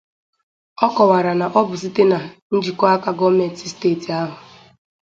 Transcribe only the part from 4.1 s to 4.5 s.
ahụ